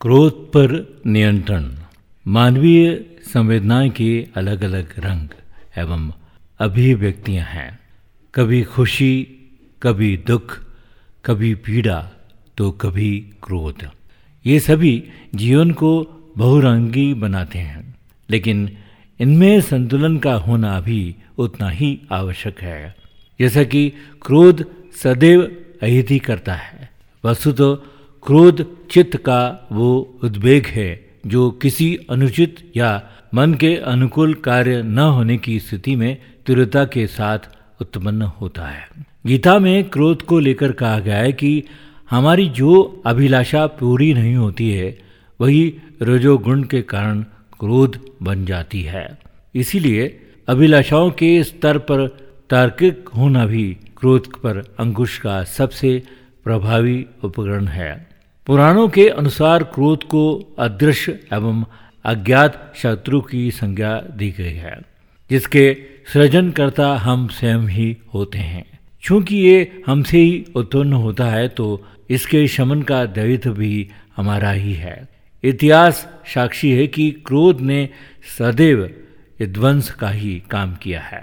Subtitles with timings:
[0.00, 1.64] क्रोध पर नियंत्रण,
[2.26, 5.28] मानवीय संवेदनाएँ के अलग अलग रंग
[5.78, 6.12] एवं
[6.58, 7.78] अभिव्यक्तियाँ हैं।
[8.34, 9.26] कभी खुशी,
[9.82, 10.58] कभी दुख,
[11.24, 12.10] कभी पीड़ा
[12.56, 13.10] तो कभी
[13.42, 13.88] क्रोध।
[14.46, 15.90] ये सभी जीवन को
[16.36, 17.94] बहुरंगी बनाते हैं,
[18.30, 18.76] लेकिन
[19.20, 22.96] इनमें संतुलन का होना भी उतना ही आवश्यक है।
[23.40, 23.92] जैसा कि
[24.22, 24.66] क्रोध
[25.02, 25.42] सदैव
[25.82, 26.90] अहिति करता है
[27.24, 27.68] वस्तु तो
[28.26, 33.02] क्रोध चित्त का वो उद्वेग है, जो किसी अनुचित या
[33.34, 37.38] मन के अनुकूल कार्य न होने की स्थिति में तीव्रता के साथ
[37.80, 38.88] उत्पन्न होता है।
[39.26, 41.62] गीता में क्रोध को लेकर कहा गया है कि
[42.10, 44.98] हमारी जो अभिलाषा पूरी नहीं होती है,
[45.40, 47.22] वही रजोगुण के कारण
[47.60, 49.18] क्रोध बन जाती है।
[49.54, 52.06] इसीलिए अभिलाषाओं के स्तर पर
[52.50, 56.02] तार्किक होना भी क्रोध पर अंकुश का सबसे
[56.44, 58.07] प्रभावी उपकरण है।
[58.48, 61.64] पुराणों के अनुसार क्रोध को अदृश्य एवं
[62.04, 64.80] अज्ञात शत्रु की संज्ञा दी गई है,
[65.30, 65.76] जिसके
[66.12, 68.64] सृजनकर्ता हम स्वयं ही होते हैं।
[69.02, 74.72] क्योंकि ये हमसे ही उत्पन्न होता है तो इसके शमन का दायित्व भी हमारा ही
[74.72, 75.08] है।
[75.44, 77.88] इतिहास साक्षी है कि क्रोध ने
[78.38, 78.80] सदैव
[79.40, 81.20] विध्वंस का ही काम किया है।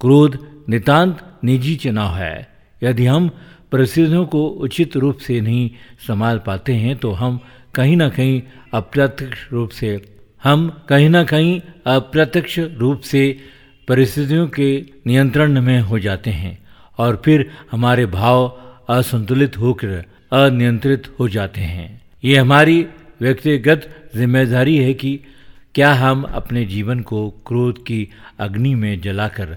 [0.00, 2.51] क्रोध नितांत निजी चुनाव है
[2.82, 3.28] यदि हम
[3.72, 5.70] परिस्थितियों को उचित रूप से नहीं
[6.06, 7.40] संभाल पाते हैं तो हम
[7.74, 8.42] कहीं ना कहीं
[8.74, 10.00] अप्रत्यक्ष रूप से,
[10.44, 13.22] हम कहीं ना कहीं अप्रत्यक्ष रूप से
[13.88, 14.68] परिस्थितियों के
[15.06, 16.58] नियंत्रण में हो जाते हैं
[16.98, 18.46] और फिर हमारे भाव
[18.88, 22.86] असंतुलित होकर अनियंत्रित हो जाते हैं। ये हमारी
[23.20, 25.18] व्यक्तिगत ज़िम्मेदारी है कि
[25.74, 28.08] क्या हम अपने जीवन को क्रोध की
[28.38, 29.56] अग्नि में जलाकर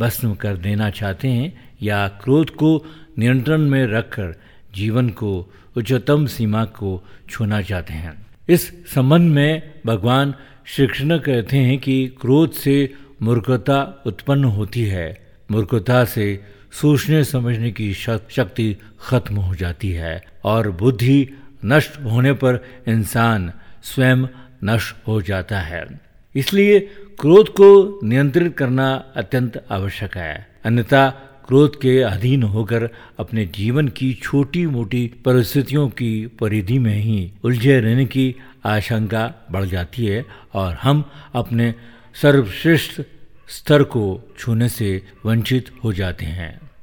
[0.00, 1.52] भस्म कर देना चाहते हैं
[1.84, 2.86] या क्रोध को
[3.18, 4.34] नियंत्रण में रखकर
[4.74, 10.34] जीवन को, उच्चतम सीमा को छूना चाहते हैं। इस संबंध में भगवान
[10.66, 17.70] श्री कृष्ण कहते हैं कि क्रोध से मूर्खता उत्पन्न होती है। मूर्खता से सोचने समझने
[17.70, 21.28] की शक्ति खत्म हो जाती है और बुद्धि
[21.64, 23.52] नष्ट होने पर इंसान
[23.82, 24.26] स्वयं
[24.64, 26.00] नष्ट हो जाता है।
[26.34, 26.80] इसलिए
[27.20, 31.02] क्रोध को नियंत्रित करना अत्यंत आवश्यक है। अन्यथा
[31.46, 37.80] क्रोध के अधीन होकर अपने जीवन की छोटी मोटी परिस्थितियों की परिधि में ही उलझे
[37.80, 38.34] रहने की
[38.64, 40.24] आशंका बढ़ जाती है
[40.54, 41.74] और हम अपने
[42.22, 43.00] सर्वश्रेष्ठ
[43.48, 46.73] स्तर को छूने से वंचित हो जाते हैं।